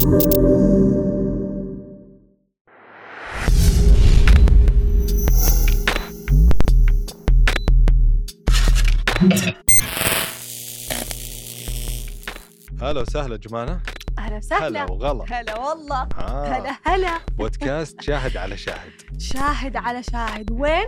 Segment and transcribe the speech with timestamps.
[0.00, 0.10] هلا
[13.00, 13.80] وسهلا جمانة
[14.18, 14.66] أهلا وسهلا.
[14.68, 15.24] هلا وغلا.
[15.28, 16.08] هلا والله.
[16.18, 16.46] آه.
[16.46, 17.20] هلا هلا.
[17.38, 18.92] بودكاست شاهد على شاهد.
[19.18, 20.50] شاهد على شاهد.
[20.50, 20.86] وين؟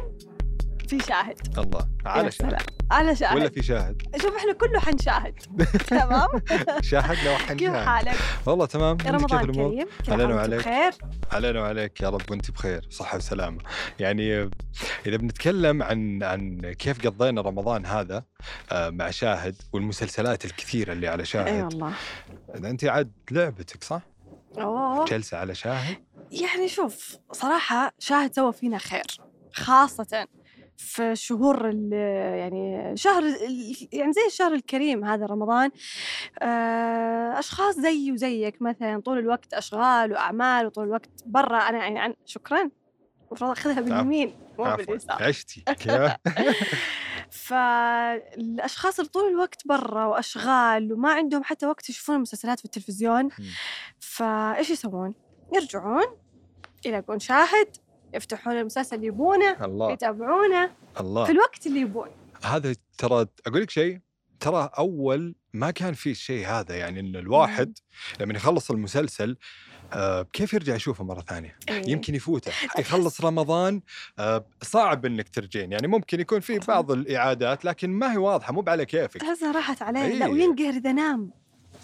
[0.89, 1.59] في شاهد.
[1.59, 2.51] الله على شاهد.
[2.51, 2.82] سلام.
[2.93, 5.35] على شاهد ولا في شاهد؟ شوف إحنا كله حنشاهد.
[5.89, 6.29] تمام؟
[6.83, 8.17] شاهدنا كيف وحنشاهد حالك؟
[8.47, 8.91] والله تمام.
[8.91, 9.87] عندك كيف رمضان الأمور؟ كريم.
[10.09, 10.61] علينا وعليك.
[10.61, 10.93] بخير؟
[11.33, 13.59] علينا وعليك يا رب وأنت بخير صحة وسلامة.
[13.99, 14.51] يعني
[15.07, 18.25] إذا بنتكلم عن عن كيف قضينا رمضان هذا
[18.73, 21.65] آه، مع شاهد والمسلسلات الكثيرة اللي على إي شاهد.
[21.65, 21.93] والله.
[22.55, 24.01] أنت عاد لعبتك صح؟
[24.59, 25.05] أوه.
[25.05, 25.97] جلسة على شاهد؟
[26.31, 29.05] يعني شوف صراحة شاهد سوى فينا خير
[29.55, 30.27] خاصة
[30.83, 31.93] في الشهور ال-
[32.39, 35.71] يعني شهر ال- يعني زي الشهر الكريم هذا رمضان
[36.43, 41.59] آه، أشخاص زيي وزيك مثلا طول الوقت أشغال وأعمال وطول الوقت برا.
[41.59, 42.71] أنا يعني عن شكرا.
[43.29, 45.23] المفروض أخذها باليمين مو باليسار.
[45.23, 45.65] عشتي.
[45.81, 46.13] كيف؟
[47.31, 53.29] فالأشخاص اللي طول الوقت برا وأشغال وما عندهم حتى وقت يشوفون المسلسلات في التلفزيون
[54.01, 55.15] فإيش يسوون؟
[55.55, 56.05] يرجعون
[56.85, 57.77] يلاقون شاهد
[58.15, 59.93] يفتحون المسلسل اللي يبونه الله.
[59.93, 61.25] يتابعونه الله.
[61.25, 62.09] في الوقت اللي يبون.
[62.45, 63.99] هذا ترى أقول لك شيء
[64.41, 67.79] ترى أول ما كان في الشيء هذا يعني ان الواحد
[68.21, 69.37] لما يخلص المسلسل
[69.93, 71.89] آه كيف يرجع يشوفه مرة ثانية؟ إيه.
[71.89, 72.53] يمكن يفوته.
[72.79, 73.81] يخلص رمضان
[74.19, 78.65] آه صعب إنك ترجين يعني ممكن يكون في بعض الإعادات لكن ما هي واضحة مو
[78.69, 79.21] على كيفك.
[79.21, 80.33] تحسها راحت عليه لا إيه.
[80.33, 81.42] وينقهر إذا نام.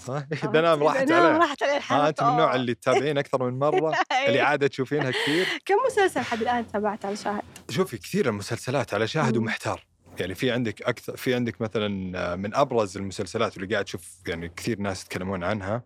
[0.08, 3.50] صح؟ إذا نام راحت عليه راحت عليه ها الحلقة أنت من النوع اللي تتابعين أكثر
[3.50, 4.28] من مرة إيه.
[4.28, 5.46] الاعاده تشوفينها كثير.
[5.66, 9.36] كم مسلسل لحد الآن تابعت على شاهد؟ شوفي كثير المسلسلات على شاهد.
[9.36, 9.86] ومحتار.
[10.20, 14.48] يعني في عندك أكثر في عندك مثلا آه، من أبرز المسلسلات اللي قاعد تشوف يعني
[14.56, 15.82] كثير ناس يتكلمون عنها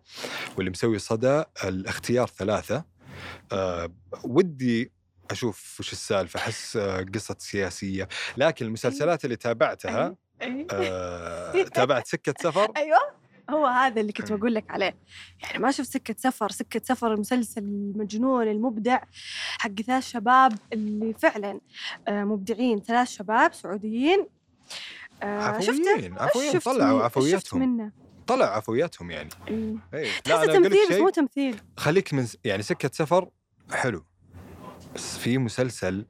[0.57, 2.83] واللي مسوي صدى الاختيار ثلاثة.
[3.51, 3.93] أه
[4.23, 4.91] ودي
[5.31, 8.07] أشوف وش السالفة أحس آه، قصة سياسية.
[8.37, 10.67] لكن المسلسلات اللي تابعتها أي.
[10.71, 13.22] أه تابعت سكة سفر؟ أيوه.
[13.49, 14.37] هو هذا اللي كنت مم.
[14.37, 14.95] بقول لك عليه.
[15.43, 18.99] يعني ما شفت سكة سفر سكة سفر المسلسل المجنون المبدع
[19.59, 21.59] حق ثلاث شباب اللي فعلا
[22.07, 22.81] آه، مبدعين.
[22.81, 24.27] ثلاث شباب سعوديين.
[25.23, 26.59] آه، عفويين عفويين.
[26.59, 27.91] طلعوا عفوياتهم منه؟
[28.27, 29.29] طلعوا عفوياتهم يعني.
[29.47, 29.75] إيه.
[29.93, 31.55] اي تحسه أقول لك تمثيل بس مو تمثيل.
[31.77, 33.29] خليك من يعني سكة سفر
[33.71, 34.05] حلو.
[34.97, 36.05] في مسلسل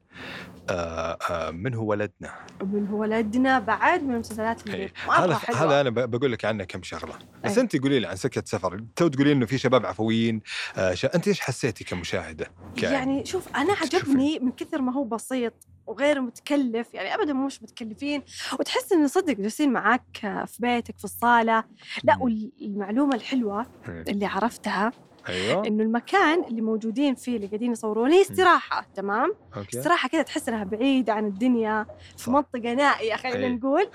[0.69, 4.93] آه آه من هو ولدنا ومن هو ولدنا بعد من المسلسلات اللي إيه.
[5.17, 5.39] هذا.
[5.55, 7.13] هذا أنا بقول لك عنه كم شغلة
[7.43, 7.63] بس أي.
[7.63, 10.41] أنت قولي لي عن سكة سفر تو تقولي إنه في شباب عفويين
[10.77, 11.15] آه شا...
[11.15, 15.53] أنت إيش حسيتي كمشاهدة ك- يعني شوف أنا عجبني من كثر ما هو بسيط
[15.87, 18.23] وغير متكلف يعني ابدا مش متكلفين
[18.59, 21.63] وتحس انه صدق جالسين معاك في بيتك في الصالة
[22.03, 22.17] لا.
[22.19, 24.03] والمعلومة الحلوة إيه.
[24.07, 24.91] اللي عرفتها
[25.29, 30.21] أيوه إنه المكان اللي موجودين فيه اللي قاعدين يصورون هي استراحة تمام okay استراحة كذا
[30.21, 31.85] تحس إنها بعيدة عن الدنيا
[32.17, 32.31] في.
[32.31, 33.49] منطقة نائية خلينا.
[33.49, 33.89] نقول.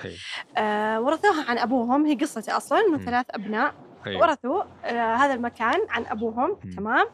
[0.57, 2.99] آه ورثوها عن أبوهم هي قصتي أصلا إنه.
[2.99, 3.75] ثلاث أبناء
[4.07, 4.21] أيوة.
[4.21, 6.71] ورثوا آه هذا المكان عن أبوهم مم.
[6.71, 7.07] تمام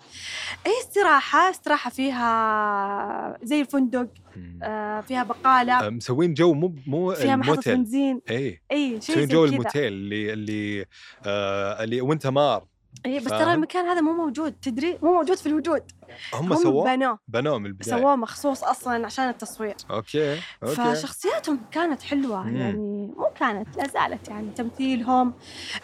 [0.66, 4.08] هي استراحة استراحة فيها زي الفندق.
[4.62, 9.28] آه فيها بقالة آه، مسوين جو مو مو فيها محطة بنزين أي أي شيء مسوين
[9.28, 10.84] جو الموتيل اللي اللي
[11.26, 12.64] آه اللي وانت مار
[13.06, 15.82] اي بس؟ ترى المكان هذا مو موجود تدري؟ مو موجود في الوجود.
[16.34, 17.18] هم سووه؟ بنوه.
[17.28, 18.00] بنوه من البداية.
[18.00, 19.74] سووه مخصوص أصلا عشان التصوير.
[19.90, 20.74] okay okay.
[20.74, 22.56] فشخصياتهم كانت حلوة مم.
[22.56, 22.76] يعني
[23.16, 25.34] مو كانت لا زالت يعني تمثيلهم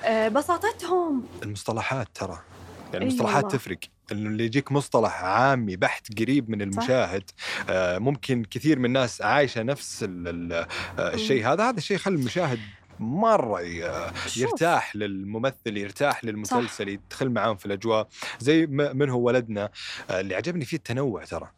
[0.05, 1.25] آه بساطتهم.
[1.43, 2.39] المصطلحات ترى
[2.93, 3.59] يعني المصطلحات والله.
[3.59, 3.79] تفرق.
[4.13, 7.31] إنه اللي يجيك مصطلح عامي بحت قريب من المشاهد
[7.71, 10.67] آه ممكن كثير من الناس عايشة نفس آه
[10.99, 11.69] الشيء هذا.
[11.69, 12.59] هذا الشيء يخلي المشاهد
[13.01, 13.61] مرة.
[14.37, 18.09] يرتاح للممثل يرتاح للمسلسل يدخل معاهم في الأجواء
[18.41, 19.71] زي من هو ولدنا
[20.11, 21.51] آه اللي عجبني فيه التنوع ترى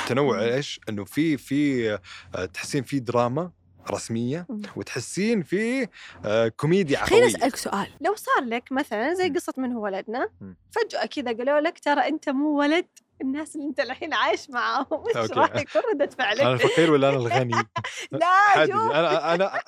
[0.00, 0.42] التنوع مم.
[0.42, 1.92] إيش إنه في في
[2.34, 3.50] آه تحسين في دراما
[3.90, 4.46] رسمية.
[4.76, 5.88] وتحسين في
[6.24, 9.28] آه كوميديا خليني عفويه أسألك سؤال لو صار لك مثلا زي.
[9.28, 10.28] قصة من هو ولدنا.
[10.70, 12.86] فجأة كذا قالوا لك ترى أنت مو ولد
[13.22, 15.30] الناس اللي أنت الحين عايش معاهم إيش.
[15.30, 17.54] راح يكون ردة أنا فعلك؟ الفقير ولا أنا الغني؟
[18.12, 19.60] لا شوف أنا أنا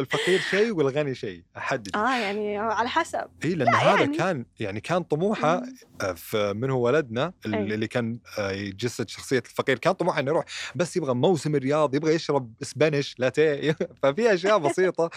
[0.00, 4.16] الفقير شيء والغني شيء أحدد آه يعني على حسب إي لأن لا هذا يعني.
[4.16, 5.62] كان يعني كان طموحه.
[6.00, 7.86] آه، في من هو ولدنا اللي أي.
[7.86, 10.44] كان آه، يجسد شخصية الفقير كان طموحه إنه يروح
[10.74, 15.10] بس يبغى موسم الرياض يبغى يشرب اسبانيش لاتيه ففي أشياء بسيطة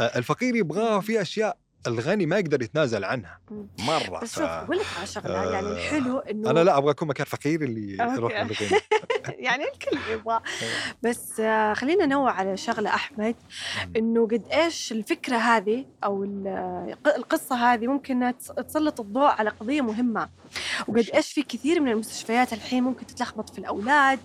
[0.00, 3.38] آه، الفقير يبغاه في أشياء الغني ما يقدر يتنازل عنها.
[3.78, 4.34] مرة بس.
[4.34, 7.62] شوف أقول لك على شغله آه، يعني الحلو إنه أنا لا أبغى أكون مكان فقير
[7.62, 7.96] اللي.
[8.14, 8.80] يروح للغنى
[9.46, 10.40] يعني الكل يبغى
[11.02, 13.34] بس آه، خلينا ننوع على شغلة أحمد
[13.96, 18.32] إنه قد إيش الفكرة هذه أو ال- القصة هذه ممكن
[18.68, 20.28] تسلط الضوء على قضية مهمة
[20.88, 24.18] وقد؟ إيش في كثير من المستشفيات الحين ممكن تتلخبط في الأولاد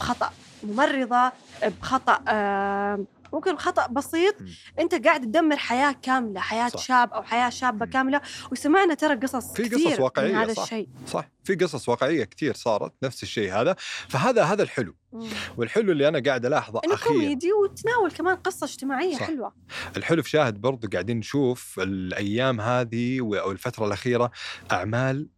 [0.00, 0.30] بخطأ
[0.62, 1.32] ممرضة
[1.80, 4.34] بخطأ آه، ممكن بخطا بسيط.
[4.78, 6.82] أنت قاعد تدمر حياة كاملة حياة صح.
[6.82, 7.86] شاب أو حياة شابة.
[7.86, 8.20] كاملة
[8.52, 10.62] وسمعنا ترى قصص في قصص كثير من هذا صح.
[10.62, 13.76] الشيء صح في قصص واقعية كثير صارت نفس الشيء هذا
[14.08, 15.28] فهذا هذا الحلو مم.
[15.56, 19.22] والحلو اللي أنا قاعد ألاحظه إنه كوميدي وتناول كمان قصة اجتماعية صح.
[19.22, 19.52] حلوة
[19.96, 24.30] الحلو في شاهد برضو قاعدين نشوف الأيام هذه أو الفترة الأخيرة
[24.72, 25.28] أعمال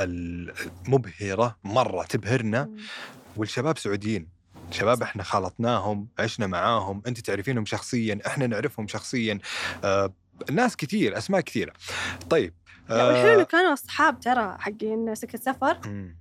[0.00, 2.70] المبهره مرة تبهرنا.
[3.36, 4.39] والشباب سعوديين
[4.70, 9.38] شباب إحنا خالطناهم عشنا معاهم أنت تعرفينهم شخصيا إحنا نعرفهم شخصيا.
[9.84, 10.12] آه
[10.50, 11.72] ناس كثير أسماء كثيره
[12.30, 12.54] طيب
[12.90, 15.78] والحلو إنه كانوا أصحاب ترى حقين سكت سفر.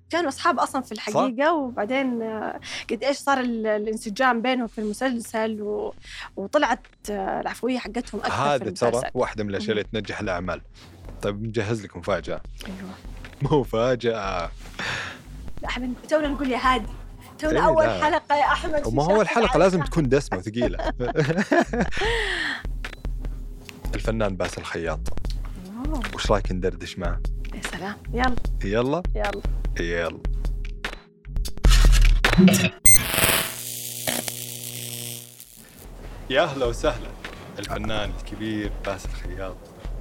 [0.10, 2.60] كانوا أصحاب أصلا في الحقيقة وبعدين آه،
[2.92, 5.94] قد إيش صار ال- الانسجام بينهم في المسلسل و...
[6.36, 6.80] وطلعت
[7.10, 9.72] آه، العفوية حقتهم أكثر هذا ترى واحدة من الأشياء.
[9.72, 10.62] اللي تنجح الأعمال.
[11.22, 13.60] طيب نجهز لك مفاجاه أيوه.
[13.60, 14.52] مفاجاه
[15.62, 16.88] لا احمد تونا نقول يا هادي.
[17.39, 18.03] تونا إيه، أول لا.
[18.03, 19.59] حلقة يا أحمد وما هو الحلقة.
[19.59, 20.77] لازم تكون دسمة وثقيله
[23.95, 25.00] الفنان باسل الخياط.
[25.86, 27.19] أوه، وش رايك ندردش معه؟
[27.56, 27.95] يا سلام.
[28.13, 28.36] يلا.
[28.63, 29.01] يلا.
[29.15, 29.41] يلا.
[29.80, 30.19] يلا.
[36.30, 37.09] يا أهلا وسهلا.
[37.59, 39.56] الفنان الكبير باسل الخياط.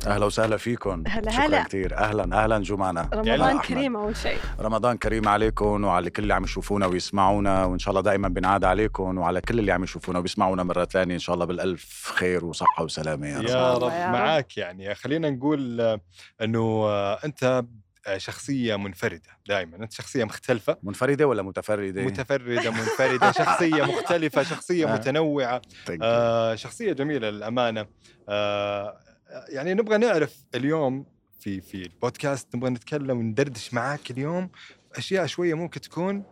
[0.08, 1.04] أهلا وسهلا فيكم.
[1.06, 1.62] هلا شكرا هلا.
[1.62, 3.60] كثير أهلا أهلا جمعنا رمضان أحمد.
[3.60, 4.38] كريم أول شيء.
[4.60, 9.18] رمضان كريم عليكم وعلى كل اللي عم يشوفونا ويسمعونا وإن شاء الله دائما بنعاد عليكم
[9.18, 11.14] وعلى كل اللي عم يشوفونا ويسمعونا مرة ثانية.
[11.14, 13.26] إن شاء الله بالألف خير وصحة وسلامة.
[13.28, 13.44] يا رب.
[13.48, 13.82] يا رب.
[13.92, 14.12] يا رب.
[14.12, 14.94] معاك يعني.
[14.94, 16.00] خلينا نقول آه،
[16.42, 17.64] إنه آه، أنت
[18.06, 19.76] آه، شخصية منفردة دائما.
[19.76, 20.76] أنت شخصية مختلفة.
[20.82, 24.94] منفردة ولا متفردة؟ متفردة منفردة شخصية مختلفة شخصية آه.
[24.94, 25.62] متنوعة.
[25.86, 25.98] Thank you.
[26.02, 27.86] آه شخصية جميلة للأمانة.
[28.28, 29.07] آه
[29.48, 31.06] يعني نبغى نعرف اليوم
[31.40, 34.50] في في البودكاست نبغى نتكلم وندردش معاك اليوم
[34.96, 36.24] أشياء شوية ممكن تكون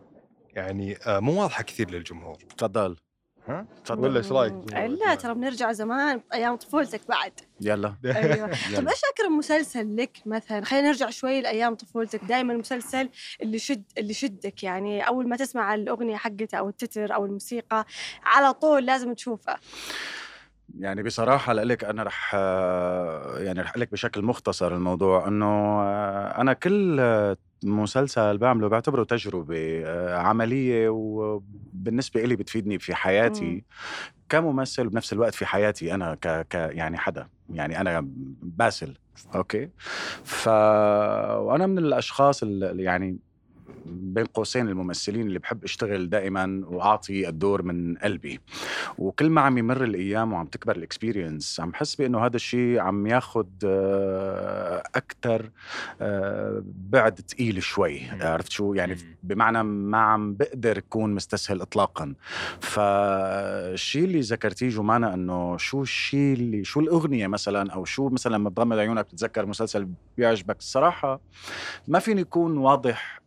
[0.53, 2.35] يعني آه مو واضحة كثير للجمهور.
[2.57, 2.95] تفضل.
[3.47, 7.31] ها؟ تفضل ولا إيش رأيك؟ لا ترى بنرجع زمان أيام طفولتك بعد.
[7.61, 7.95] يلا.
[8.05, 8.47] أيوه.
[8.47, 12.23] طيب يلا إيش اقرب مسلسل لك مثلا؟ خلينا نرجع شوي لأيام طفولتك.
[12.23, 13.09] دائما المسلسل
[13.41, 17.85] اللي شد اللي شدك يعني أول ما تسمع الأغنية حقته أو التتر أو الموسيقى
[18.23, 19.55] على طول لازم تشوفه.
[20.75, 22.33] يعني بصراحة لك أنا رح
[23.37, 25.45] يعني رح لك بشكل مختصر الموضوع إنه
[25.81, 27.01] آه، أنا كل
[27.63, 32.95] مسلسل بعمله بعتبره تجربة آه، عملية وبالنسبة إلي بتفيدني في مم.
[32.95, 33.63] حياتي
[34.29, 38.07] كممثل وبنفس الوقت في حياتي أنا ك, ك يعني حدا يعني أنا
[38.41, 38.93] باسل
[39.35, 39.69] okay
[40.23, 43.17] ف وأنا من الأشخاص اللي يعني
[43.89, 48.39] بين قوسين الممثلين اللي بحب اشتغل دائما واعطي الدور من قلبي.
[48.97, 53.07] وكل ما عم يمر الأيام وعم تكبر ال experience عم بحس بإنه هذا الشيء عم
[53.07, 53.45] ياخذ
[54.95, 55.49] أكثر
[56.89, 58.01] بعد ثقيل شوي.
[58.21, 58.97] عرفت شو؟ يعني.
[59.23, 62.13] بمعنى ما عم بقدر أكون مستسهل اطلاقا.
[62.59, 68.49] فالشيء اللي ذكرتيه جمانة إنه شو الشيء اللي شو الأغنية مثلا أو شو مثلا لما
[68.49, 69.87] تغمض عيونك بتتذكر مسلسل
[70.17, 71.19] بيعجبك؟ الصراحة
[71.87, 73.21] ما فيني يكون واضح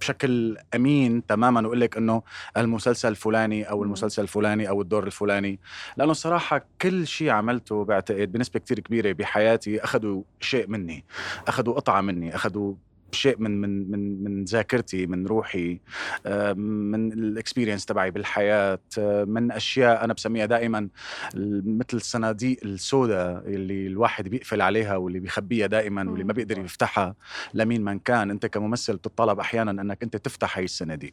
[0.00, 2.22] بشكل أمين تماما وأقول لك إنه
[2.56, 3.82] المسلسل الفلاني أو.
[3.82, 5.60] المسلسل الفلاني أو الدور الفلاني
[5.96, 11.04] لأنه الصراحة كل شيء عملته بعتقد بنسبة كتير كبيرة بحياتي أخذوا شيء مني
[11.48, 12.74] أخذوا قطعة مني أخذوا
[13.14, 15.80] شيء من من من من ذاكرتي من روحي
[16.26, 20.88] آه، من الاكسبيرينس تبعي بالحياة آه، من أشياء أنا بسميها دائما
[21.34, 27.14] مثل الصناديق السوداء اللي الواحد بيقفل عليها واللي بيخبيها دائما واللي ما بيقدر يفتحها
[27.54, 28.30] لمين من كان.
[28.30, 31.12] أنت كممثل بتطلب أحيانا أنك أنت تفتح هاي الصناديق.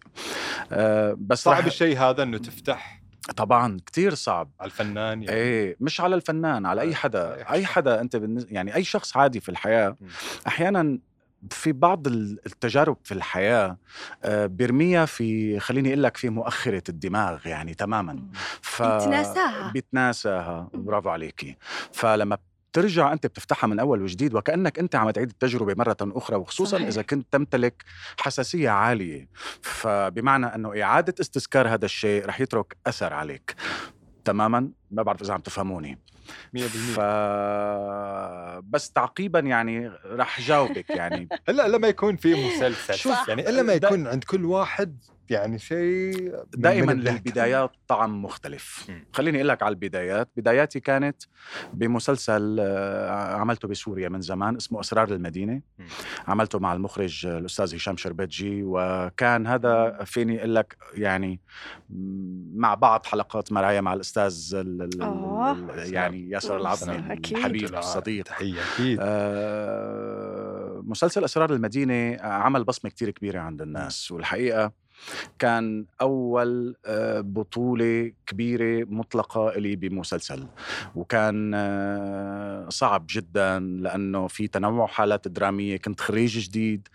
[0.71, 3.01] آه، بس صعب الشيء هذا إنه تفتح.
[3.37, 4.51] طبعا كتير صعب.
[4.59, 5.37] على الفنان يعني.
[5.37, 7.51] إيه مش على الفنان على أي حدا.
[7.51, 7.65] أي.
[7.65, 8.47] حدا أنت بالنز...
[8.49, 9.97] يعني أي شخص عادي في الحياة.
[10.47, 10.99] أحيانا
[11.49, 13.77] في بعض ال- التجارب في الحياة
[14.23, 18.23] آه، بيرميها في خليني أقول لك في مؤخرة الدماغ يعني تماما
[18.61, 18.83] ف.
[19.73, 20.83] بيتناساها مم.
[20.85, 21.57] برافو عليكي
[21.93, 22.37] فلما
[22.71, 26.87] بترجع أنت بتفتحها من أول وجديد وكأنك أنت عم تعيد التجربة مرة أخرى وخصوصا صحيح.
[26.87, 27.83] إذا كنت تمتلك
[28.19, 29.27] حساسية عالية
[29.61, 33.55] فبمعنى أنه إعادة استذكار هذا الشيء رح يترك أثر عليك
[34.25, 35.97] تماما ما بعرف إذا عم تفهموني.
[36.57, 36.59] 100%
[36.95, 36.99] ف
[38.69, 41.29] بس تعقيبا يعني رح جاوبك يعني.
[41.49, 42.93] إلا لما يكون في مسلسل.
[42.93, 44.97] شوف، يعني إلا ما يكون عند كل واحد
[45.31, 46.91] يعني شيء دائما.
[46.91, 49.05] للبدايات طعم مختلف مم.
[49.13, 51.23] خليني أقول لك على البدايات بداياتي كانت
[51.73, 55.85] بمسلسل آه، عملته بسوريا من زمان اسمه أسرار المدينة مم.
[56.27, 61.39] عملته مع المخرج آه، الأستاذ هشام شربتجي وكان هذا فيني أقول لك يعني
[62.55, 65.57] مع بعض حلقات مرايا مع الأستاذ ال- ال- آه.
[65.77, 66.95] يعني ياسر العظمي.
[67.13, 74.71] الحبيب الصديق تحية أكيد آه، مسلسل أسرار المدينة عمل بصمة كتير كبيرة عند الناس والحقيقة
[75.39, 80.47] كان أول آه، بطولة كبيرة مطلقة لي بمسلسل.
[80.95, 86.87] وكان آه، صعب جدا لأنه في تنوع حالات درامية كنت خريج جديد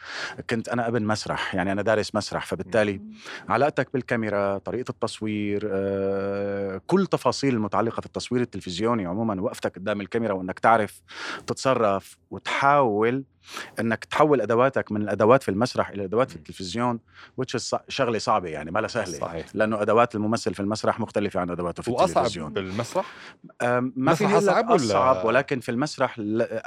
[0.50, 2.46] كنت أنا ابن مسرح يعني أنا دارس مسرح.
[2.46, 3.00] فبالتالي
[3.48, 10.32] علاقتك بالكاميرا طريقة التصوير آه، كل تفاصيل المتعلقة في التصوير التلفزيوني عموما وقفتك قدام الكاميرا
[10.32, 11.02] وإنك تعرف
[11.46, 13.24] تتصرف وتحاول
[13.80, 16.36] إنك تحول أدواتك من الأدوات في المسرح إلى أدوات في.
[16.36, 17.00] التلفزيون
[17.56, 19.46] is شغلة صعبة يعني ما لها سهلة صحيح.
[19.54, 23.06] لأنه أدوات الممثل في المسرح مختلفة عن أدواته في وأصعب التلفزيون بالمسرح
[23.96, 26.14] ما في أصعب ولا- أصعب ولكن في المسرح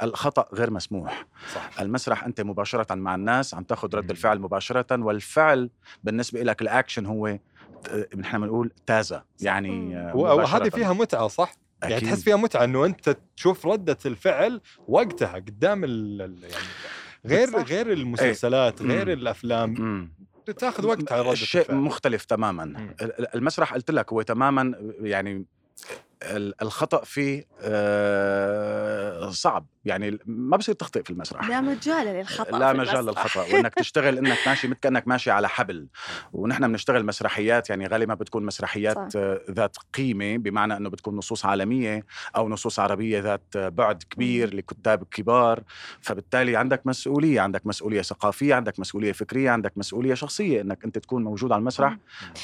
[0.02, 4.10] الخطأ غير مسموح صح المسرح أنت مباشرة مع الناس عم تاخذ رد.
[4.10, 5.70] الفعل مباشرة والفعل
[6.04, 7.38] بالنسبة لك الأكشن هو
[7.84, 9.96] ت- نحن بنقول تازة يعني.
[9.96, 10.68] آه، وهذه.
[10.68, 12.08] فيها متعة صح؟ يعني أكيد.
[12.08, 16.64] تحس فيها متعة إنه أنت تشوف ردة الفعل وقتها قدام ال ال- يعني
[17.26, 17.64] غير صح.
[17.68, 18.88] غير المسلسلات إيه.
[18.88, 19.12] غير مم.
[19.12, 20.12] الأفلام مم.
[20.58, 22.76] تاخذ وقت على ردة الشيء الفعل مختلف تماما مم.
[23.02, 25.44] ال- ال- المسرح قلت لك هو تماما يعني
[26.22, 27.46] الخطأ فيه
[29.30, 29.66] صعب.
[29.84, 31.48] يعني ما بصير تخطئ في المسرح.
[31.48, 33.04] لا مجال للخطأ لا مجال.
[33.06, 33.40] للخطأ.
[33.54, 35.88] وإنك تشتغل إنك ماشي مثل كأنك ماشي على حبل.
[36.32, 39.20] ونحن بنشتغل مسرحيات يعني غالبا بتكون مسرحيات صح.
[39.50, 42.04] ذات قيمة بمعنى إنه بتكون نصوص عالمية
[42.36, 44.54] أو نصوص عربية ذات بعد كبير.
[44.54, 45.62] لكتاب كبار.
[46.00, 47.40] فبالتالي عندك مسؤولية.
[47.40, 51.96] عندك مسؤولية ثقافية عندك مسؤولية فكرية عندك مسؤولية شخصية إنك أنت تكون موجود على المسرح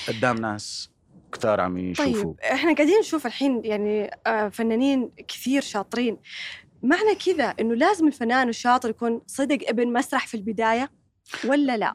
[0.09, 0.96] قدام ناس.
[1.33, 6.17] كتار عم يشوفوا طيب إحنا قاعدين نشوف الحين يعني آه، فنانين كثير شاطرين
[6.83, 10.91] معنى كذا إنه لازم الفنان الشاطر يكون صدق ابن مسرح في البداية
[11.45, 11.95] ولا لا؟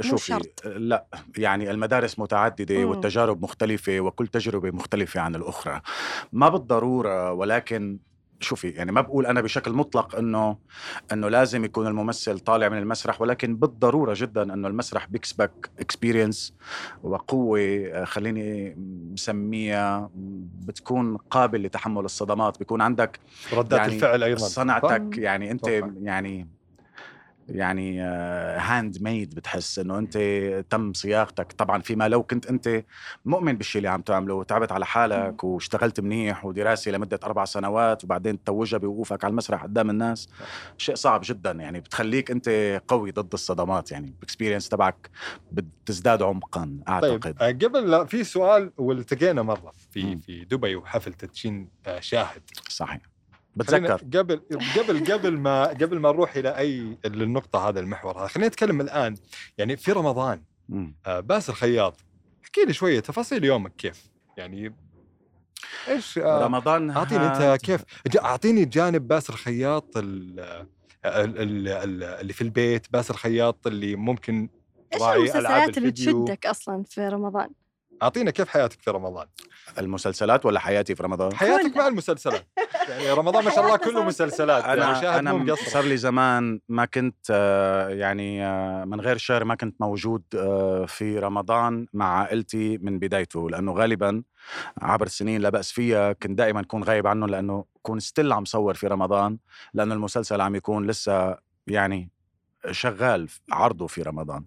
[0.00, 0.66] شوفي شرط.
[0.66, 1.06] لا
[1.38, 2.84] يعني المدارس متعددة مم.
[2.90, 5.80] والتجارب مختلفة وكل تجربة مختلفة عن الأخرى
[6.32, 7.98] ما بالضرورة ولكن
[8.40, 10.56] شوفي يعني ما بقول أنا بشكل مطلق إنه
[11.12, 16.54] إنه لازم يكون الممثل طالع من المسرح ولكن بالضرورة جدا إنه المسرح بيكسبك اكسبيرينس
[17.02, 18.74] وقوة آه، خليني
[19.12, 20.10] مسميها
[20.66, 23.20] بتكون قابل لتحمل الصدمات بيكون عندك
[23.52, 25.92] ردات يعني الفعل أيضا صنعتك يعني أنت أتوقع.
[26.02, 26.48] يعني
[27.48, 28.00] يعني
[28.58, 30.18] handmade بتحس إنه أنت
[30.70, 31.52] تم صياغتك.
[31.52, 32.84] طبعا فيما لو كنت أنت
[33.24, 38.44] مؤمن بالشيء اللي عم تعمله وتعبت على حالك واشتغلت منيح ودراسه لمدة أربع سنوات وبعدين
[38.44, 40.28] توجها بوقوفك على المسرح قدام الناس
[40.78, 41.50] شيء صعب جدا.
[41.50, 43.92] يعني بتخليك أنت قوي ضد الصدمات.
[43.92, 45.10] يعني ال experience تبعك
[45.52, 47.20] بتزداد عمقا أعتقد.
[47.20, 50.16] طيب آه، قبل لا في سؤال والتقينا مرة في.
[50.16, 52.42] في دبي وحفل تدشين آه، شاهد.
[52.68, 53.13] صحيح.
[53.56, 54.40] بتذكر قبل
[54.78, 59.16] قبل قبل ما قبل ما نروح إلى أي للنقطة هذا المحور هذا خلينا نتكلم الآن
[59.58, 60.42] يعني في رمضان.
[61.06, 61.96] آه، باسل خياط
[62.44, 64.74] احكي لي شوية تفاصيل يومك كيف يعني
[65.88, 67.80] إيش آه، رمضان أعطيني أنت كيف
[68.22, 74.48] أعطيني جانب باسل خياط ال- ال- ال- ال- اللي في البيت باسل خياط اللي ممكن
[74.94, 75.90] إيش المسلسلات اللي.
[75.92, 77.48] تشدك أصلا في رمضان؟
[78.02, 79.26] أعطينا كيف حياتك في رمضان؟
[79.78, 81.76] المسلسلات ولا حياتي في رمضان؟ حياتك.
[81.76, 82.46] مع المسلسلات.
[82.88, 84.64] يعني رمضان ما شاء الله كله مسلسلات.
[84.64, 89.44] يعني أنا شاهد أنا صار لي زمان ما كنت آه، يعني آه، من غير شر
[89.44, 94.22] ما كنت موجود آه، في رمضان مع عائلتي من بدايته لأنه غالبا
[94.82, 98.74] عبر السنين لا بأس فيها كنت دائما أكون غايب عنه لأنه كون ستيل عم صور
[98.74, 99.38] في رمضان
[99.74, 101.36] لأنه المسلسل عم يكون لسه
[101.66, 102.10] يعني
[102.70, 104.44] شغال عرضه في رمضان.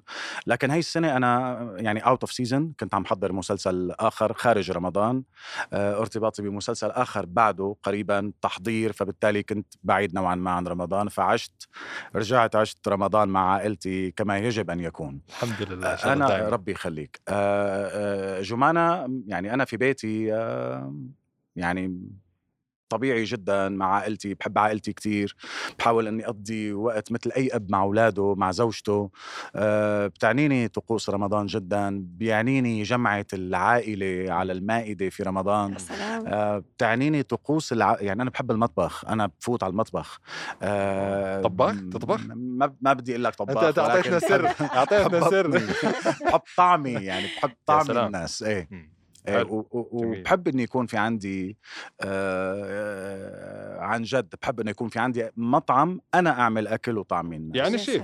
[0.48, 5.24] لكن هاي السنة أنا يعني out of season كنت عم حضر مسلسل آخر خارج رمضان.
[5.74, 11.10] آه، ارتباطي بمسلسل آخر بعده قريبا تحضير فبالتالي كنت بعيد نوعا ما عن رمضان.
[11.10, 11.68] فعشت
[12.16, 15.22] رجعت عشت رمضان مع عائلتي كما يجب أن يكون.
[15.30, 16.50] الحمد لله الله أنا دايماً.
[16.50, 17.22] ربي يخليك.
[17.28, 20.94] آه، آه، جمانة يعني أنا في بيتي آه،
[21.56, 22.02] يعني
[22.90, 25.36] طبيعي جدا مع عائلتي بحب عائلتي كتير
[25.80, 29.10] بحاول إني أقضي وقت مثل أي أب مع أولاده مع زوجته
[29.56, 36.58] أه بتعنيني طقوس رمضان جدا بيعنيني جمعة العائلة على المائدة في رمضان يا سلام أه
[36.58, 37.98] بتعنيني طقوس الع...
[38.00, 40.20] يعني أنا بحب المطبخ أنا بفوت على المطبخ
[40.62, 45.48] أه طباخ؟ م- تطبخ؟ ما ما بدي أقول لك طباخ انت أعطيتنا سر أعطيتنا سر.
[46.26, 47.92] بحب طعمي يعني بحب طعم.
[47.92, 48.70] الناس إيه
[50.02, 50.20] جميل.
[50.20, 51.58] وبحب اني يكون في عندي
[52.02, 57.78] آه، عن جد بحب إنه يكون في عندي مطعم أنا أعمل أكل وطعمي الناس يعني
[57.78, 58.04] شيف.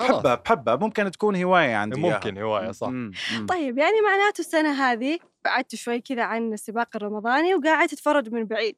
[0.00, 2.14] بحبها بحبها ممكن تكون هواية عندي إياها.
[2.14, 3.46] ممكن هواية صح مم، مم.
[3.46, 8.76] طيب يعني معناته السنة هذه بعدت شوي كذا عن السباق الرمضاني وقاعد تتفرج من بعيد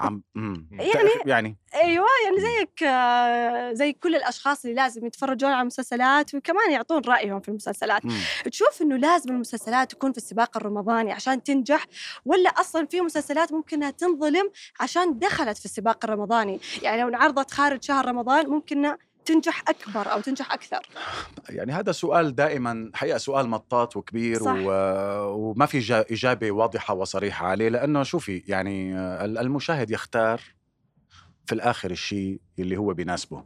[0.00, 0.22] عم.
[0.70, 6.72] يعني- يعني أيوه يعني زيك آه، زي كل الأشخاص اللي لازم يتفرجون على المسلسلات وكمان
[6.72, 8.12] يعطون رأيهم في المسلسلات مم.
[8.44, 11.84] تشوف إنه لازم المسلسلات تكون في السباق الرمضاني عشان تنجح
[12.24, 17.50] ولا أصلا في مسلسلات ممكن انها تنظلم عشان دخلت في السباق الرمضاني يعني لو انعرضت
[17.50, 18.96] خارج شهر رمضان ممكن
[19.28, 20.80] تنجح أكبر أو تنجح أكثر؟
[21.48, 24.54] يعني هذا سؤال دائما حقيقة سؤال مطاط وكبير صح.
[24.56, 24.70] و...
[25.32, 30.40] وما في جا- إجابة واضحة وصريحة عليه لأنه شوفي يعني آه، المشاهد يختار
[31.46, 33.44] في الآخر الشيء اللي هو بيناسبه.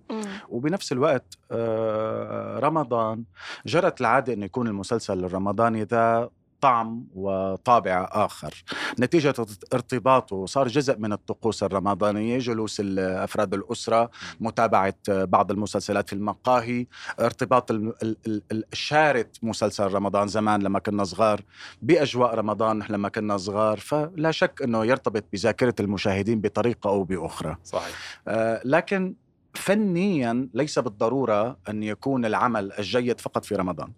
[0.49, 3.25] وبنفس الوقت آه، رمضان
[3.67, 6.31] جرت العادة أنه يكون المسلسل الرمضاني ذا
[6.66, 8.64] طعم وطابع آخر.
[9.00, 9.35] نتيجة
[9.75, 16.87] ارتباطه صار جزء من الطقوس الرمضانية جلوس أفراد الأسرة متابعة بعض المسلسلات في المقاهي
[17.21, 21.40] ارتباط ال- ال- ال- ال- شارة مسلسل رمضان زمان لما كنا صغار
[21.83, 27.57] بأجواء رمضان نحن لما كنا صغار فلا شك أنه يرتبط بذاكرة المشاهدين بطريقة أو بأخرى.
[27.64, 27.95] صحيح.
[28.28, 29.14] آه، لكن
[29.54, 33.92] فنيا ليس بالضرورة أن يكون العمل الجيد فقط في رمضان.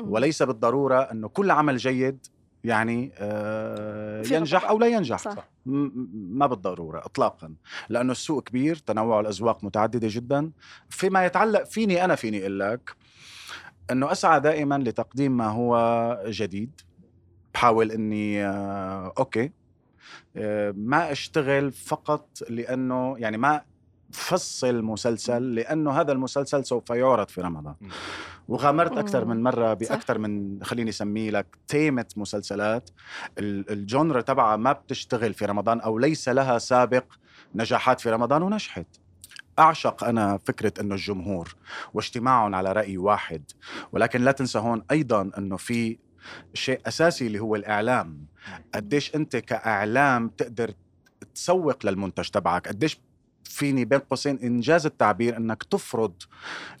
[0.00, 2.26] وليس بالضرورة انه كل عمل جيد
[2.64, 4.64] يعني آه، ينجح.
[4.68, 5.18] أو لا ينجح.
[5.18, 5.48] صح.
[5.66, 7.54] ما بالضرورة اطلاقا
[7.88, 10.50] لأنه السوق كبير تنوع الاذواق متعددة جدا.
[10.88, 12.96] فيما يتعلق فيني أنا فيني أقول لك
[13.90, 16.80] أنه أسعى دائما لتقديم ما هو جديد.
[17.54, 19.52] بحاول إني آه، أوكي
[20.36, 23.62] آه، ما أشتغل فقط لأنه يعني ما
[24.12, 27.74] فصل مسلسل لأنه هذا المسلسل سوف يعرض في رمضان.
[28.48, 29.24] وغامرت أكثر.
[29.24, 29.74] من مرة.
[29.74, 32.90] بأكثر من خليني اسميه لك تيمه مسلسلات.
[33.38, 37.04] ال- الجونرا تبعها ما بتشتغل في رمضان أو ليس لها سابق
[37.54, 38.86] نجاحات في رمضان ونجحت.
[39.58, 41.54] أعشق أنا فكرة إنه الجمهور
[41.94, 43.42] واجتماعهم على رأي واحد.
[43.92, 45.98] ولكن لا تنسى هون أيضا إنه في
[46.54, 48.26] شيء أساسي اللي هو الإعلام.
[48.74, 50.70] قديش أنت كإعلام تقدر
[51.34, 53.00] تسوق للمنتج تبعك؟ قديش
[53.46, 56.22] فيني بين قوسين إنجاز التعبير إنك تفرض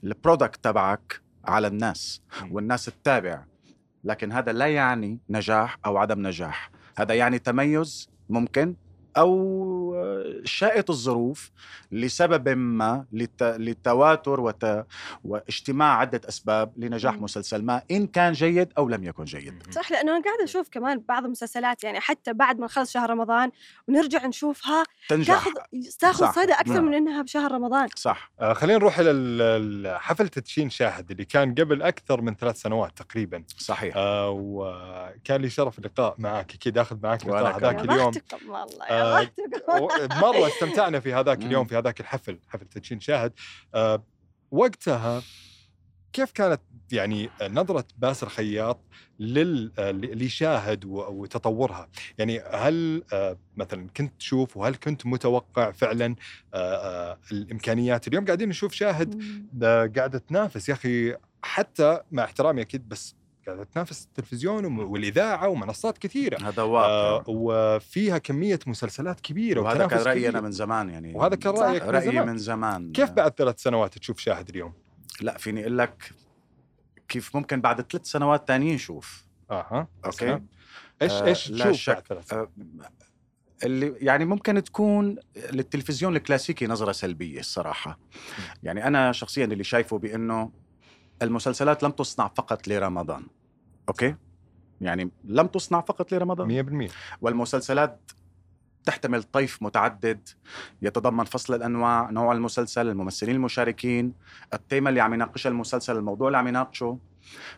[0.04, 2.22] البرودكت تبعك على الناس.
[2.50, 3.44] والناس تتابع
[4.04, 8.74] لكن هذا لا يعني نجاح أو عدم نجاح هذا يعني تميز ممكن
[9.16, 11.50] أو شاءت الظروف
[11.92, 13.42] لسبب ما لت...
[13.42, 14.84] لتواتر وت...
[15.24, 17.14] واجتماع عدة أسباب لنجاح.
[17.14, 19.62] مسلسل ما إن كان جيد أو لم يكن جيد.
[19.70, 23.50] صح لأنه أنا قاعدة أشوف كمان بعض المسلسلات يعني حتى بعد ما نخلص شهر رمضان
[23.88, 25.34] ونرجع نشوفها تنجح.
[25.34, 25.50] تاخذ
[25.98, 26.32] تاخذ.
[26.32, 26.84] صدى أكثر نعم.
[26.84, 27.88] من إنها بشهر رمضان.
[27.96, 28.30] صح.
[28.40, 32.60] آه خلينا نروح إلى ال- ال- حفل تدشين شاهد اللي كان قبل أكثر من ثلاث
[32.60, 33.44] سنوات تقريبا.
[33.58, 33.94] صحيح.
[33.96, 37.58] آه وكان لي شرف اللقاء معك أكيد آخذ معك لقاء.
[37.58, 38.12] هذاك اليوم.
[38.48, 39.05] والله.
[39.06, 39.30] آه،
[40.22, 41.42] مرة استمتعنا في هذاك.
[41.42, 43.32] اليوم في هذاك الحفل حفل تدشين شاهد.
[43.74, 44.02] آه
[44.50, 45.22] وقتها
[46.12, 46.60] كيف كانت
[46.92, 48.80] يعني نظرة باسل خياط
[49.18, 51.88] لل آه، لشاهد وتطورها؟
[52.18, 56.16] يعني هل آه، مثلا كنت تشوف وهل كنت متوقع فعلا
[56.54, 59.22] آه، الإمكانيات؟ اليوم قاعدين نشوف شاهد
[59.96, 60.68] قاعدة تنافس.
[60.68, 63.14] يا أخي حتى مع احترامي أكيد بس
[63.46, 69.98] قاعدة تنافس التلفزيون والإذاعة ومنصات كثيرة هذا واقع آه وفيها كمية مسلسلات كبيرة وهذا كان
[69.98, 70.28] رأيي.
[70.28, 71.52] أنا من زمان يعني وهذا كان.
[71.52, 72.26] رأيك من رأيي زمان.
[72.26, 74.72] من زمان كيف بعد ثلاث سنوات تشوف شاهد اليوم؟
[75.20, 76.12] لا فيني أقول لك
[77.08, 80.40] كيف ممكن بعد ثلاث سنوات تانيين شوف أها أوكي.
[81.02, 82.04] إيش آه، إيش لا تشوف شك.
[82.32, 82.50] آه،
[83.64, 85.16] اللي يعني ممكن تكون
[85.52, 87.98] للتلفزيون الكلاسيكي نظرة سلبية الصراحة
[88.62, 90.50] يعني أنا شخصيا اللي شايفه بأنه
[91.22, 93.22] المسلسلات لم تصنع فقط لرمضان
[93.88, 94.14] أوكي
[94.80, 98.10] يعني لم تصنع فقط لرمضان 100% والمسلسلات
[98.84, 100.28] تحتمل طيف متعدد
[100.82, 104.12] يتضمن فصل الأنواع، نوع المسلسل، الممثلين المشاركين،
[104.54, 106.98] التيمه اللي عم يناقشها المسلسل، الموضوع اللي عم يناقشه.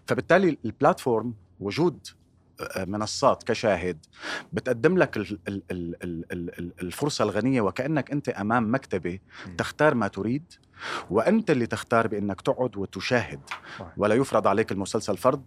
[0.07, 2.07] فبالتالي ال platform وجود
[2.77, 4.07] آه، منصات كشاهد
[4.53, 9.19] بتقدم لك ال- ال- ال- ال- ال- ال- الفرصة الغنية وكأنك أنت أمام مكتبة.
[9.59, 10.53] تختار ما تريد
[11.11, 13.41] وأنت اللي تختار بأنك تقعد وتشاهد.
[13.97, 15.43] ولا يفرض عليك المسلسل فرض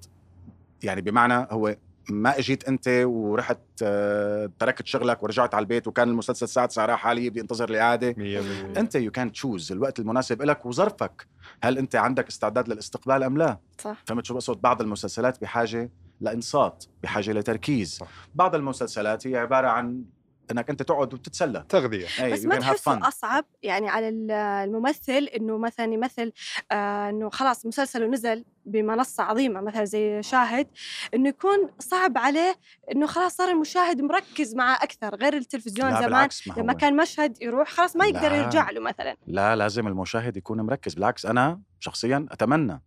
[0.83, 1.75] يعني بمعنى هو
[2.09, 6.99] ما اجيت انت ورحت آه، تركت شغلك ورجعت على البيت وكان المسلسل الساعة 9 راح
[6.99, 11.27] حالي بدي انتظر الاعاده 100% انت you can choose الوقت المناسب لك وظرفك.
[11.63, 14.03] هل انت عندك استعداد للاستقبال أم لا؟ صح.
[14.07, 15.91] فهمت شو بقصد؟ بعض المسلسلات بحاجة
[16.21, 17.89] لإنصات بحاجة لتركيز.
[17.97, 18.07] صح.
[18.35, 20.03] بعض المسلسلات هي عبارة عن
[20.51, 23.07] إنك أنت تقعد وتتسلى تغذية أي بس ما تحسه.
[23.07, 26.31] أصعب يعني على ال- الممثل إنه مثلا يمثل
[26.71, 30.67] آه إنه خلاص مسلسله نزل بمنصة عظيمة مثلا زي شاهد
[31.13, 32.55] إنه يكون صعب عليه
[32.91, 36.73] إنه خلاص صار المشاهد مركز معه أكثر غير التلفزيون زمان لما.
[36.73, 38.35] كان مشهد يروح خلاص ما يقدر لا.
[38.37, 42.81] يرجع له مثلا لا لازم المشاهد يكون مركز بالعكس أنا شخصيا أتمنى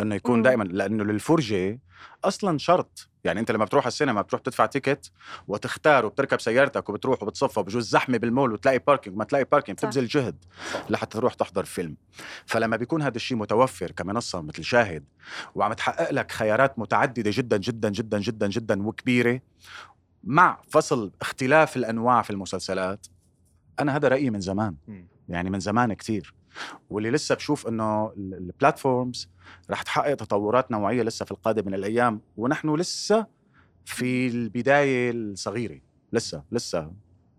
[0.00, 0.42] إنه يكون مم.
[0.42, 1.80] دائما لأنه للفرجة
[2.24, 5.10] أصلا شرط يعني أنت لما بتروح على السينما بتروح تدفع ticket
[5.48, 9.78] وتختار وبتركب سيارتك وبتروح وبتصفى وبجوز زحمة بالمول وتلاقي parking ما تلاقي parking.
[9.78, 10.44] بتبذل جهد
[10.90, 11.96] لحتى تروح تحضر فيلم
[12.46, 15.04] فلما بيكون هذا الشيء متوفر كمنصة مثل شاهد
[15.54, 19.40] وعم تحقق لك خيارات متعددة جدا جدا جدا جدا جدا وكبيرة
[20.24, 23.06] مع فصل اختلاف الأنواع في المسلسلات
[23.80, 25.08] أنا هذا رأيي من زمان مم.
[25.28, 26.34] يعني من زمان كتير
[26.90, 29.28] واللي لسه بشوف إنه ال- البلاتفورمز
[29.70, 33.26] رح تحقق تطورات نوعية لسه في القادم من الأيام ونحن لسه
[33.84, 35.80] في البداية الصغيرة
[36.12, 36.92] لسه لسه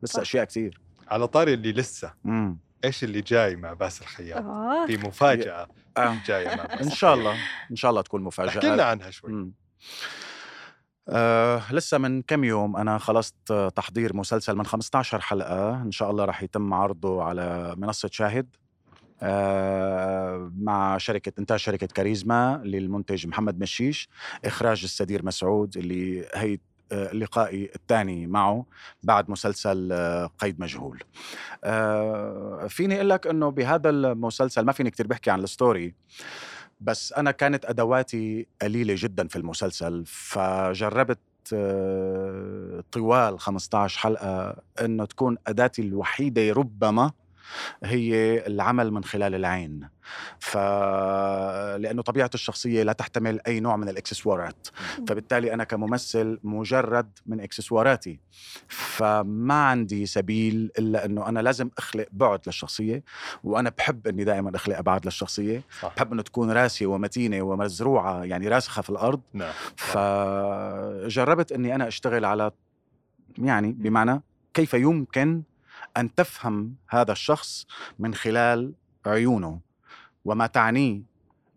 [0.04, 0.22] لسه.
[0.22, 4.98] أشياء كتير على طاري اللي لسه امم إيش اللي جاي مع باسل خياط آه في
[4.98, 6.18] مفاجأة آه.
[6.26, 7.14] جاية مع باسل إن شاء.
[7.14, 7.36] الله
[7.72, 9.52] إن شاء الله تكون احكي لنا مفاجاه عنها شوي مم.
[11.10, 16.12] آه لسه من كم يوم أنا خلصت آه، تحضير مسلسل من 15 حلقة إن شاء
[16.12, 18.69] الله رح يتم عرضه على منصة شاهد آه
[20.58, 24.10] مع شركة انتاج شركة كاريزما للمنتج محمد مشيش.
[24.46, 26.58] إخراج السدير مسعود اللي هي
[26.92, 28.66] آه، لقائي الثاني معه
[29.04, 31.04] بعد مسلسل آه، قيد مجهول.
[31.64, 35.94] آه، فيني أقول لك إنه بهذا المسلسل ما فيني كتير بحكي عن الستوري
[36.82, 41.20] بس أنا كانت أدواتي قليلة جدا في المسلسل فجربت
[41.54, 47.12] آه، طوال 15 حلقة إنه تكون أداتي الوحيدة ربما
[47.84, 49.90] هي العمل من خلال العين.
[50.40, 50.58] ف
[51.78, 54.68] لأنه طبيعه الشخصية لا تحتمل أي نوع من الإكسسوارات.
[55.08, 58.20] فبالتالي أنا كممثل مجرد من إكسسواراتي.
[58.68, 63.04] فما عندي سبيل إلا أنه أنا لازم أخلق بعد للشخصية
[63.44, 65.64] وأنا بحب إني دائما اخلق ابعاد للشخصية.
[65.82, 65.94] صح.
[65.96, 69.22] بحب إنه تكون راسيه ومتينة ومزروعة يعني راسخة في الأرض.
[69.34, 72.52] نعم فجربت إني أنا أشتغل على
[73.38, 74.22] يعني بمعنى
[74.54, 75.44] كيف يمكن
[75.98, 77.66] أن تفهم هذا الشخص
[78.00, 78.74] من خلال
[79.06, 79.60] عيونه
[80.26, 81.02] وما تعنيه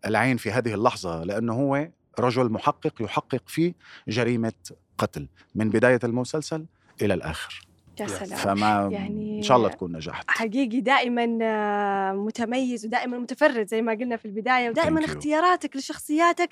[0.05, 3.73] العين في هذه اللحظة لأنه هو رجل محقق يحقق في
[4.07, 4.53] جريمة
[4.97, 6.65] قتل من بداية المسلسل
[7.01, 7.67] إلى الآخر.
[7.99, 8.39] يا سلام.
[8.39, 10.23] فما يعني إن شاء الله تكون نجحت.
[10.27, 15.05] حقيقي دائما آه، متميز ودائما متفرد زي ما قلنا في البداية ودائما.
[15.05, 16.49] اختياراتك لشخصياتك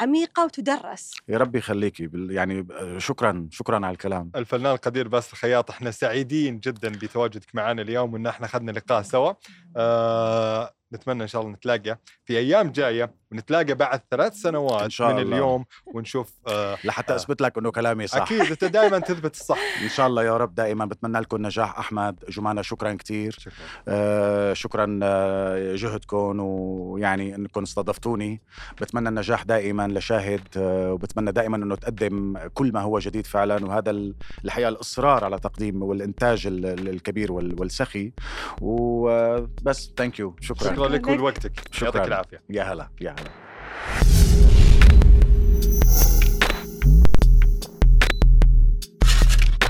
[0.00, 1.12] عميقة وتدرس.
[1.28, 2.66] يا ربي يخليكي بال- يعني
[2.98, 4.30] شكرا شكرا على الكلام.
[4.36, 9.32] الفنان القدير باسل الخياط إحنا سعيدين جدا بتواجدك معنا اليوم وإن إحنا أخذنا لقاء سوا.
[9.76, 15.12] آه نتمنى إن شاء الله نتلاقى في أيام جاية ونتلاقى بعد ثلاث سنوات إن شاء
[15.12, 15.32] من الله.
[15.36, 17.16] اليوم ونشوف آه لحتى آه.
[17.16, 18.22] أثبت لك إنه كلامي صح.
[18.22, 19.58] أكيد أنت دائما تثبت الصح.
[19.84, 21.78] إن شاء الله يا رب دائما بتمنى لكم نجاح.
[21.78, 23.52] أحمد جمانة شكرا كثير شكرا.
[23.88, 28.42] آه شكرا آه جهدكم ويعني إنكم استضفتوني.
[28.80, 33.66] بتمنى النجاح دائما لشاهد آه وبتمنى دائما إنه تقدم كل ما هو جديد فعلا.
[33.66, 38.12] وهذا ال- الحقيقة الإصرار على تقديم والإنتاج ال- ال- الكبير وال- والسخي.
[38.60, 40.83] وبس ثانك يو شكرا, شكرا.
[40.88, 41.52] شكرا لك ولوقتك.
[41.70, 41.86] شكرا.
[41.88, 42.42] يعطيك العافية.
[42.50, 43.30] يا هلا يا هلا.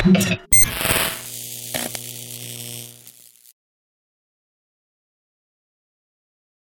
[0.04, 0.53] Yeah.